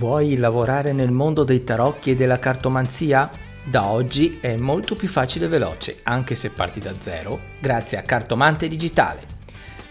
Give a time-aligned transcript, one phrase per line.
[0.00, 3.30] Vuoi lavorare nel mondo dei tarocchi e della cartomanzia?
[3.62, 8.02] Da oggi è molto più facile e veloce, anche se parti da zero, grazie a
[8.02, 9.20] Cartomante Digitale.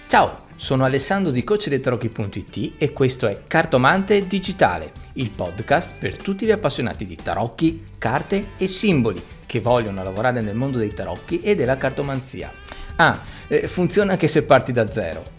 [0.08, 6.52] Ciao, sono Alessandro di CoachDeiTarocchi.it e questo è Cartomante Digitale, il podcast per tutti gli
[6.52, 11.78] appassionati di tarocchi, carte e simboli che vogliono lavorare nel mondo dei tarocchi e della
[11.78, 12.52] cartomanzia.
[12.96, 15.38] Ah, eh, funziona anche se parti da zero.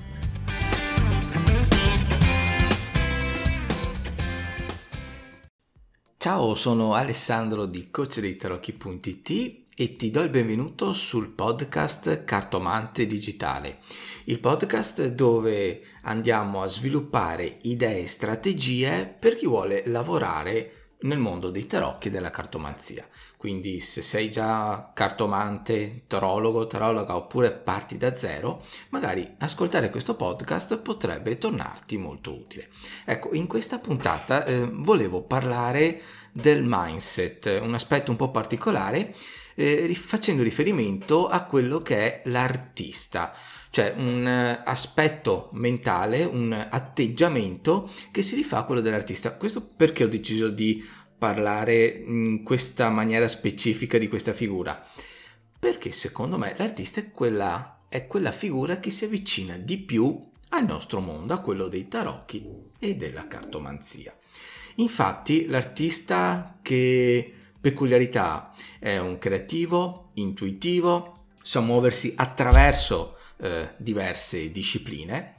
[6.22, 13.78] Ciao, sono Alessandro di CoachDeiTarocchi.it e ti do il benvenuto sul podcast Cartomante Digitale,
[14.24, 21.50] il podcast dove andiamo a sviluppare idee e strategie per chi vuole lavorare nel mondo
[21.50, 23.06] dei tarocchi e della cartomanzia.
[23.36, 30.78] Quindi se sei già cartomante, tarologo, tarologa oppure parti da zero, magari ascoltare questo podcast
[30.78, 32.68] potrebbe tornarti molto utile.
[33.04, 39.14] Ecco, in questa puntata eh, volevo parlare del mindset, un aspetto un po' particolare,
[39.54, 43.34] eh, facendo riferimento a quello che è l'artista
[43.70, 49.36] cioè un eh, aspetto mentale, un atteggiamento che si rifà a quello dell'artista.
[49.36, 50.84] Questo perché ho deciso di
[51.16, 54.84] parlare in questa maniera specifica di questa figura?
[55.58, 60.64] Perché secondo me l'artista è quella, è quella figura che si avvicina di più al
[60.64, 62.44] nostro mondo, a quello dei tarocchi
[62.78, 64.16] e della cartomanzia.
[64.76, 75.36] Infatti l'artista che peculiarità è un creativo, intuitivo, sa muoversi attraverso eh, diverse discipline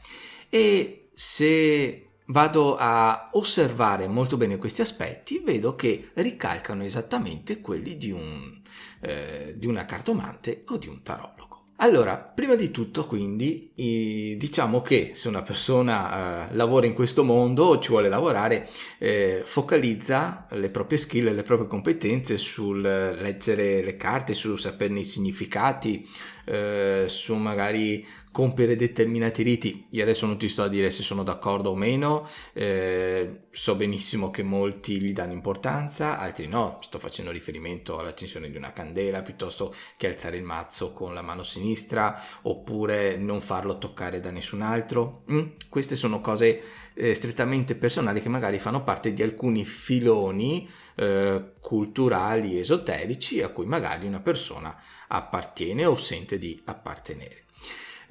[0.50, 8.12] e se vado a osservare molto bene questi aspetti, vedo che ricalcano esattamente quelli di,
[8.12, 8.62] un,
[9.02, 11.51] eh, di una cartomante o di un tarologo.
[11.84, 17.64] Allora, prima di tutto, quindi, diciamo che se una persona eh, lavora in questo mondo
[17.64, 23.82] o ci vuole lavorare, eh, focalizza le proprie skill e le proprie competenze sul leggere
[23.82, 26.08] le carte, sul saperne i significati,
[26.46, 29.88] eh, su magari compiere determinati riti.
[29.92, 34.32] Io adesso non ti sto a dire se sono d'accordo o meno, eh, so benissimo
[34.32, 36.80] che molti gli danno importanza, altri no.
[36.82, 41.44] Sto facendo riferimento all'accensione di una candela piuttosto che alzare il mazzo con la mano
[41.44, 45.24] sinistra oppure non farlo toccare da nessun altro.
[45.32, 45.48] Mm?
[45.70, 46.62] Queste sono cose
[46.94, 53.66] eh, strettamente personali che magari fanno parte di alcuni filoni eh, culturali esoterici a cui
[53.66, 54.76] magari una persona
[55.08, 57.46] appartiene o sente di appartenere.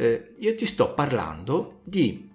[0.01, 2.27] Eh, io ti sto parlando di,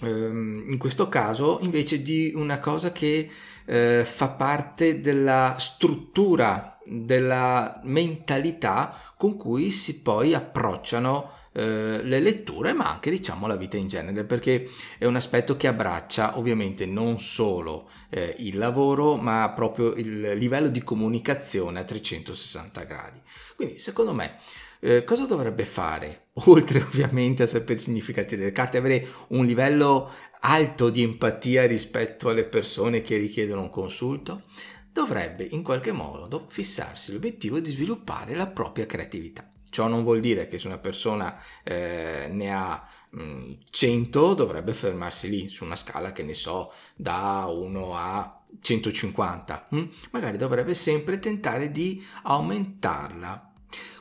[0.00, 3.30] ehm, in questo caso, invece di una cosa che
[3.64, 12.72] eh, fa parte della struttura, della mentalità con cui si poi approcciano eh, le letture,
[12.72, 14.68] ma anche diciamo la vita in genere, perché
[14.98, 20.66] è un aspetto che abbraccia ovviamente non solo eh, il lavoro, ma proprio il livello
[20.66, 23.20] di comunicazione a 360 gradi.
[23.54, 24.38] Quindi, secondo me,
[24.80, 26.28] eh, cosa dovrebbe fare?
[26.46, 30.10] Oltre ovviamente a sapere i significati delle carte, avere un livello
[30.40, 34.44] alto di empatia rispetto alle persone che richiedono un consulto,
[34.92, 39.48] dovrebbe in qualche modo fissarsi l'obiettivo di sviluppare la propria creatività.
[39.68, 45.28] Ciò non vuol dire che se una persona eh, ne ha mh, 100 dovrebbe fermarsi
[45.28, 49.68] lì su una scala che ne so da 1 a 150.
[49.70, 49.88] Hm?
[50.10, 53.49] Magari dovrebbe sempre tentare di aumentarla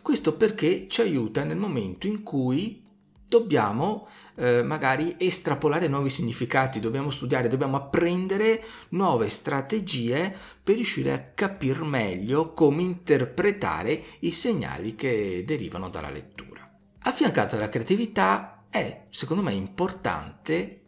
[0.02, 2.88] questo perché ci aiuta nel momento in cui
[3.30, 11.24] dobbiamo eh, magari estrapolare nuovi significati, dobbiamo studiare, dobbiamo apprendere nuove strategie per riuscire a
[11.36, 16.68] capire meglio come interpretare i segnali che derivano dalla lettura.
[17.04, 20.82] Affiancata alla creatività è, secondo me, importante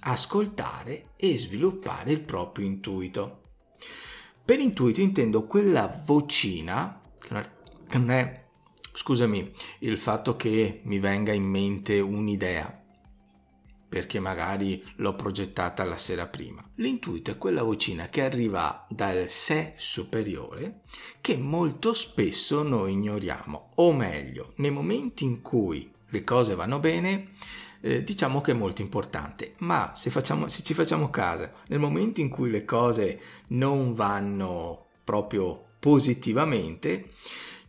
[0.00, 3.42] ascoltare e sviluppare il proprio intuito.
[4.44, 7.34] Per intuito intendo quella vocina, che
[7.96, 8.46] non è
[8.98, 12.82] Scusami, il fatto che mi venga in mente un'idea,
[13.88, 16.68] perché magari l'ho progettata la sera prima.
[16.74, 20.80] L'intuito è quella vocina che arriva dal sé superiore
[21.20, 27.34] che molto spesso noi ignoriamo, o meglio, nei momenti in cui le cose vanno bene,
[27.80, 32.20] eh, diciamo che è molto importante, ma se, facciamo, se ci facciamo caso, nel momento
[32.20, 37.10] in cui le cose non vanno proprio positivamente,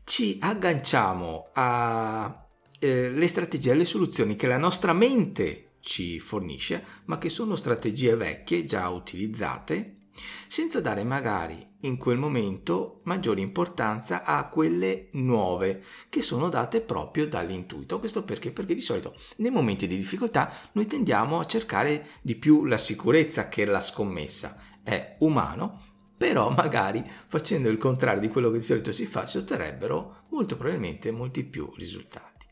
[0.09, 2.33] ci agganciamo alle
[2.79, 8.65] eh, strategie, alle soluzioni che la nostra mente ci fornisce, ma che sono strategie vecchie,
[8.65, 10.07] già utilizzate,
[10.47, 17.27] senza dare magari in quel momento maggiore importanza a quelle nuove che sono date proprio
[17.27, 18.00] dall'intuito.
[18.00, 18.50] Questo perché?
[18.50, 23.47] Perché di solito nei momenti di difficoltà noi tendiamo a cercare di più la sicurezza
[23.47, 25.88] che la scommessa è umano,
[26.19, 30.57] però magari facendo il contrario di quello che di solito si fa si otterrebbero molto
[30.57, 32.45] probabilmente molti più risultati.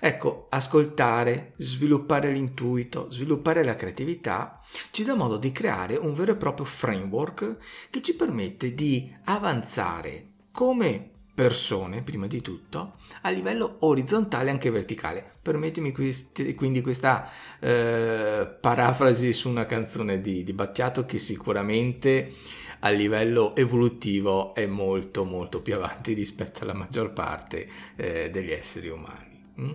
[0.00, 4.60] Ecco, ascoltare, sviluppare l'intuito, sviluppare la creatività
[4.90, 7.56] ci dà modo di creare un vero e proprio framework
[7.88, 14.72] che ci permette di avanzare come persone, prima di tutto, a livello orizzontale e anche
[14.72, 15.24] verticale.
[15.40, 17.30] Permettimi questi, quindi questa
[17.60, 22.32] eh, parafrasi su una canzone di, di Battiato che sicuramente
[22.80, 28.88] a livello evolutivo è molto molto più avanti rispetto alla maggior parte eh, degli esseri
[28.88, 29.52] umani.
[29.60, 29.70] Mm?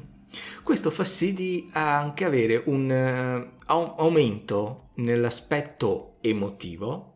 [0.63, 7.15] Questo fa sì di anche avere un uh, aumento nell'aspetto emotivo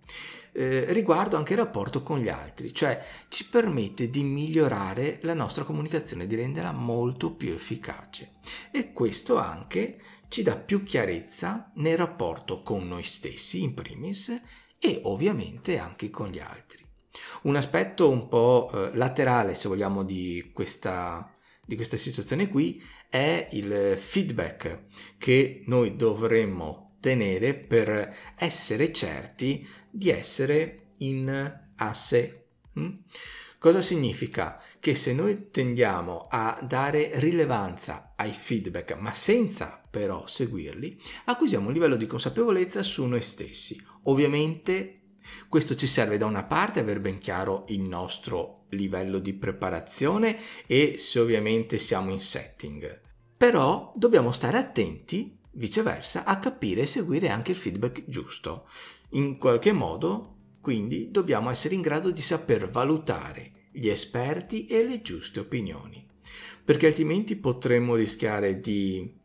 [0.57, 2.99] eh, riguardo anche il rapporto con gli altri, cioè
[3.29, 8.37] ci permette di migliorare la nostra comunicazione, di renderla molto più efficace
[8.71, 9.99] e questo anche
[10.29, 14.29] ci dà più chiarezza nel rapporto con noi stessi in primis
[14.79, 16.83] e ovviamente anche con gli altri.
[17.43, 21.31] Un aspetto un po' eh, laterale, se vogliamo, di questa,
[21.63, 24.85] di questa situazione qui è il feedback
[25.19, 32.45] che noi dovremmo tenere per essere certi di essere in asse.
[32.79, 32.93] Mm?
[33.59, 34.61] Cosa significa?
[34.79, 41.73] Che se noi tendiamo a dare rilevanza ai feedback, ma senza però seguirli, acquisiamo un
[41.73, 43.83] livello di consapevolezza su noi stessi.
[44.03, 44.97] Ovviamente
[45.49, 50.97] questo ci serve da una parte aver ben chiaro il nostro livello di preparazione e
[50.97, 53.01] se ovviamente siamo in setting.
[53.35, 58.67] Però dobbiamo stare attenti viceversa, a capire e seguire anche il feedback giusto.
[59.11, 65.01] In qualche modo, quindi, dobbiamo essere in grado di saper valutare gli esperti e le
[65.01, 66.05] giuste opinioni,
[66.63, 69.15] perché altrimenti potremmo rischiare di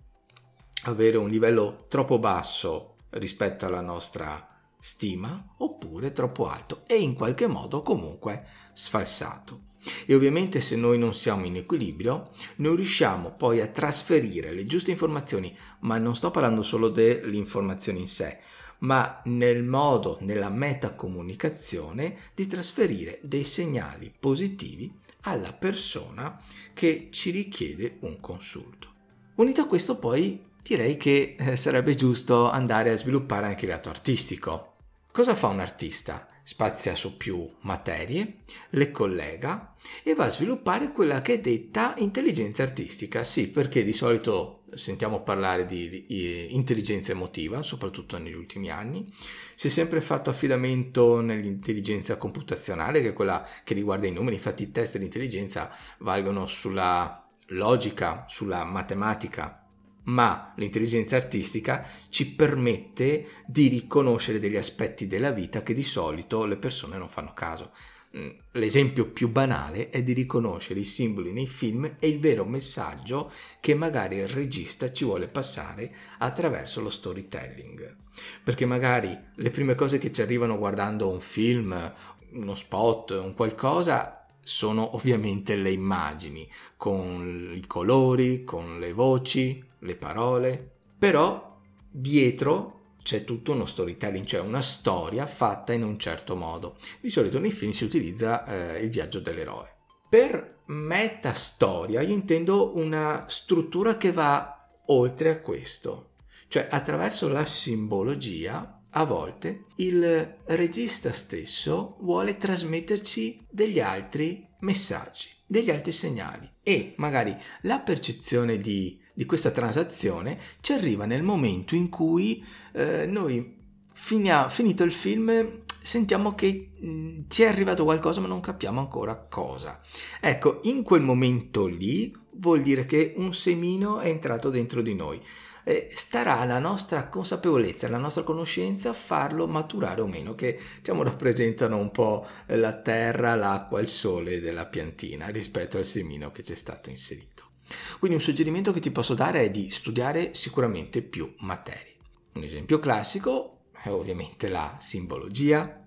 [0.85, 4.49] avere un livello troppo basso rispetto alla nostra
[4.81, 9.71] stima oppure troppo alto e in qualche modo comunque sfalsato.
[10.07, 14.91] E ovviamente se noi non siamo in equilibrio, non riusciamo poi a trasferire le giuste
[14.91, 18.39] informazioni, ma non sto parlando solo dell'informazione in sé,
[18.79, 26.41] ma nel modo, nella metacomunicazione, di trasferire dei segnali positivi alla persona
[26.73, 28.91] che ci richiede un consulto.
[29.37, 33.89] Unito a questo poi direi che eh, sarebbe giusto andare a sviluppare anche il lato
[33.89, 34.73] artistico.
[35.11, 36.29] Cosa fa un artista?
[36.43, 38.39] Spazia su più materie,
[38.71, 43.25] le collega e va a sviluppare quella che è detta intelligenza artistica.
[43.25, 49.13] Sì, perché di solito sentiamo parlare di, di intelligenza emotiva, soprattutto negli ultimi anni.
[49.55, 54.37] Si è sempre fatto affidamento nell'intelligenza computazionale, che è quella che riguarda i numeri.
[54.37, 59.62] Infatti i test di intelligenza valgono sulla logica, sulla matematica,
[60.05, 66.57] ma l'intelligenza artistica ci permette di riconoscere degli aspetti della vita che di solito le
[66.57, 67.71] persone non fanno caso.
[68.15, 73.33] Mm, l'esempio più banale è di riconoscere i simboli nei film e il vero messaggio
[73.59, 77.97] che magari il regista ci vuole passare attraverso lo storytelling.
[78.43, 81.95] Perché magari le prime cose che ci arrivano guardando un film,
[82.33, 89.97] uno spot, un qualcosa, sono ovviamente le immagini, con i colori, con le voci, le
[89.97, 91.59] parole, però
[91.91, 96.77] dietro c'è tutto uno storytelling, cioè una storia fatta in un certo modo.
[97.01, 99.75] Di solito nei film si utilizza eh, il viaggio dell'eroe.
[100.09, 104.57] Per metastoria io intendo una struttura che va
[104.87, 106.11] oltre a questo,
[106.49, 115.71] cioè attraverso la simbologia a volte il regista stesso vuole trasmetterci degli altri messaggi, degli
[115.71, 121.89] altri segnali e magari la percezione di, di questa transazione ci arriva nel momento in
[121.89, 123.61] cui eh, noi
[123.95, 128.81] finia, finito il film sentiamo che mh, mm, ci è arrivato qualcosa ma non capiamo
[128.81, 129.81] ancora cosa.
[130.21, 135.21] Ecco, in quel momento lì vuol dire che un semino è entrato dentro di noi
[135.65, 141.77] eh, starà alla nostra consapevolezza, alla nostra conoscenza farlo maturare o meno, che diciamo rappresentano
[141.77, 146.57] un po' la terra, l'acqua, il sole della piantina rispetto al semino che ci è
[146.57, 147.51] stato inserito.
[147.99, 151.95] Quindi un suggerimento che ti posso dare è di studiare sicuramente più materie.
[152.35, 155.82] Un esempio classico è ovviamente la simbologia,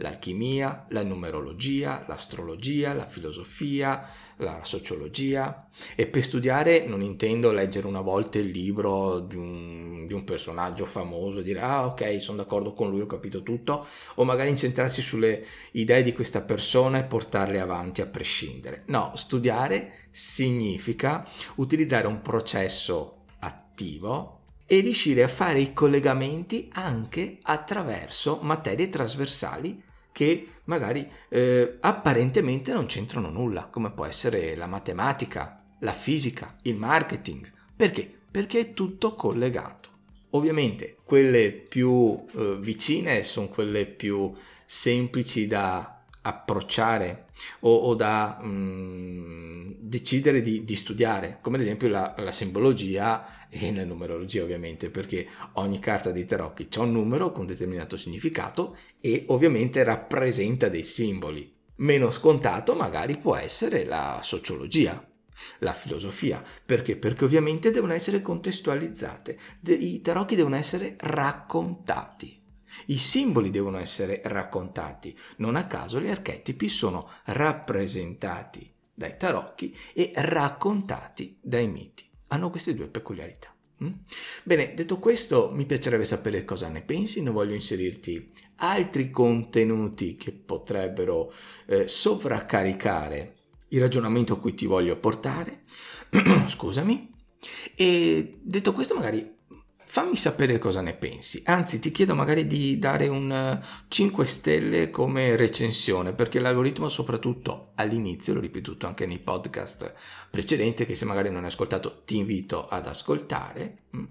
[0.00, 5.68] l'alchimia, la numerologia, l'astrologia, la filosofia, la sociologia.
[5.94, 10.84] E per studiare non intendo leggere una volta il libro di un, di un personaggio
[10.84, 13.86] famoso e dire ah ok sono d'accordo con lui ho capito tutto.
[14.16, 18.82] O magari incentrarsi sulle idee di questa persona e portarle avanti a prescindere.
[18.86, 21.26] No studiare significa
[21.56, 30.48] utilizzare un processo attivo e riuscire a fare i collegamenti anche attraverso materie trasversali che
[30.64, 37.50] magari eh, apparentemente non c'entrano nulla, come può essere la matematica, la fisica, il marketing.
[37.74, 38.10] Perché?
[38.30, 39.88] Perché è tutto collegato.
[40.30, 44.32] Ovviamente quelle più eh, vicine sono quelle più
[44.64, 47.26] semplici da approcciare
[47.60, 53.74] o, o da mh, decidere di, di, studiare, come ad esempio la, la, simbologia e
[53.74, 59.24] la numerologia ovviamente, perché ogni carta di tarocchi ha un numero con determinato significato e
[59.28, 61.52] ovviamente rappresenta dei simboli.
[61.76, 65.04] Meno scontato magari può essere la sociologia,
[65.58, 66.42] la filosofia.
[66.64, 66.96] Perché?
[66.96, 72.38] Perché ovviamente devono essere contestualizzate, i tarocchi devono essere raccontati.
[72.86, 80.12] I simboli devono essere raccontati, non a caso gli archetipi sono rappresentati dai tarocchi e
[80.14, 82.09] raccontati dai miti.
[82.32, 83.54] Hanno queste due peculiarità.
[83.82, 83.92] Mm?
[84.42, 90.32] Bene, detto questo, mi piacerebbe sapere cosa ne pensi, non voglio inserirti altri contenuti che
[90.32, 91.32] potrebbero
[91.66, 93.36] eh, sovraccaricare
[93.68, 95.62] il ragionamento a cui ti voglio portare.
[96.46, 97.12] Scusami.
[97.74, 99.38] E detto questo, magari
[99.90, 101.42] fammi sapere cosa ne pensi.
[101.46, 107.72] Anzi, ti chiedo magari di dare un 5 eh, stelle come recensione, perché l'algoritmo, soprattutto
[107.74, 109.92] all'inizio, l'ho ripetuto anche nei podcast
[110.30, 113.78] precedenti, che se magari non hai ascoltato ti invito ad ascoltare.
[113.96, 114.04] Mm.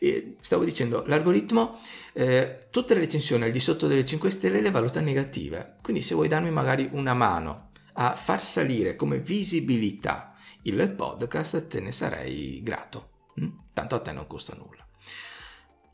[0.00, 1.80] E stavo dicendo, l'algoritmo
[2.12, 6.14] eh, tutte le recensioni al di sotto delle 5 stelle le valuta negative, quindi se
[6.14, 12.62] vuoi darmi magari una mano a far salire come visibilità il podcast, te ne sarei
[12.62, 13.08] grato.
[13.40, 13.48] Mm.
[13.72, 14.75] Tanto a te non costa nulla.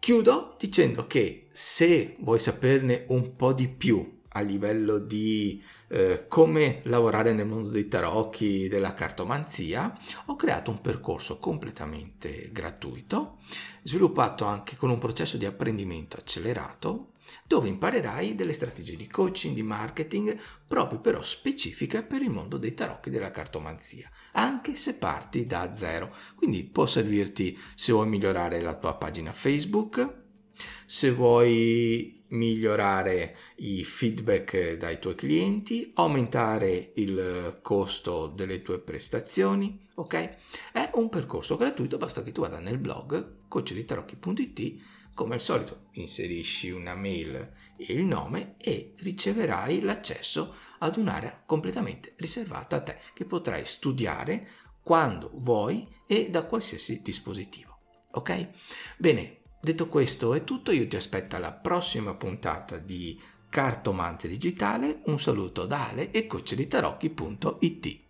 [0.02, 6.80] Chiudo dicendo che se vuoi saperne un po' di più a livello di eh, come
[6.86, 13.38] lavorare nel mondo dei tarocchi, della cartomanzia, ho creato un percorso completamente gratuito,
[13.84, 17.11] sviluppato anche con un processo di apprendimento accelerato
[17.46, 22.74] dove imparerai delle strategie di coaching, di marketing, proprio però specifiche per il mondo dei
[22.74, 26.14] tarocchi della cartomanzia, anche se parti da zero.
[26.36, 30.20] Quindi può servirti se vuoi migliorare la tua pagina Facebook,
[30.86, 40.36] se vuoi migliorare i feedback dai tuoi clienti, aumentare il costo delle tue prestazioni, ok?
[40.72, 46.70] È un percorso gratuito, basta che tu vada nel blog coachditarocchi.it come al solito inserisci
[46.70, 53.24] una mail e il nome e riceverai l'accesso ad un'area completamente riservata a te che
[53.24, 54.48] potrai studiare
[54.82, 57.78] quando vuoi e da qualsiasi dispositivo.
[58.12, 58.48] Ok?
[58.98, 65.20] Bene, detto questo è tutto, io ti aspetto alla prossima puntata di Cartomante Digitale, un
[65.20, 68.01] saluto da Ale e coacheditarocchi.it.